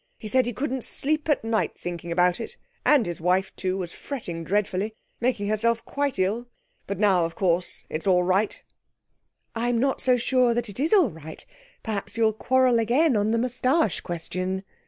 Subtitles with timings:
[0.17, 3.93] He said he couldn't sleep at night thinking about it; and his wife, too, was
[3.93, 6.47] fretting dreadfully, making herself quite ill.
[6.87, 8.63] But now, of course, it is all right.'
[9.53, 11.45] 'I am not so sure that it is all right;
[11.83, 14.63] perhaps you will quarrel again on the moustache question.'